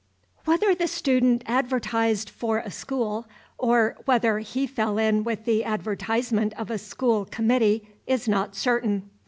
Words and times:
Whether 0.45 0.73
the 0.73 0.87
Student 0.87 1.43
advertised 1.45 2.27
for 2.27 2.57
a 2.57 2.71
school, 2.71 3.27
or 3.59 3.97
whether 4.05 4.39
he 4.39 4.65
fell 4.65 4.97
in 4.97 5.23
with 5.23 5.45
the 5.45 5.63
advertisement 5.63 6.53
of 6.53 6.71
a 6.71 6.79
school 6.79 7.23
committee, 7.25 7.87
is 8.07 8.27
not 8.27 8.55
certain. 8.55 9.11